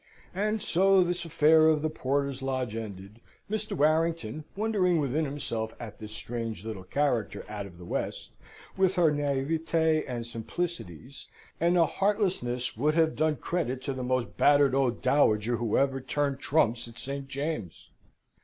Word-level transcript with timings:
And 0.33 0.63
so 0.63 1.03
this 1.03 1.25
affair 1.25 1.67
of 1.67 1.83
the 1.83 1.89
porter's 1.91 2.41
lodge 2.41 2.75
ended, 2.75 3.21
Mr. 3.47 3.73
Warrington 3.77 4.45
wondering 4.55 4.99
within 4.99 5.25
himself 5.25 5.75
at 5.79 5.99
this 5.99 6.11
strange 6.11 6.65
little 6.65 6.83
character 6.85 7.45
out 7.47 7.67
of 7.67 7.77
the 7.77 7.85
West, 7.85 8.31
with 8.75 8.95
her 8.95 9.11
naivete 9.11 10.03
and 10.07 10.25
simplicities, 10.25 11.27
and 11.59 11.77
a 11.77 11.85
heartlessness 11.85 12.75
would 12.75 12.95
have 12.95 13.15
done 13.15 13.35
credit 13.35 13.79
to 13.83 13.93
the 13.93 14.01
most 14.01 14.37
battered 14.37 14.73
old 14.73 15.03
dowager 15.03 15.57
who 15.57 15.77
ever 15.77 16.01
turned 16.01 16.39
trumps 16.39 16.87
in 16.87 16.95
St. 16.95 17.27
James's. 17.27 17.89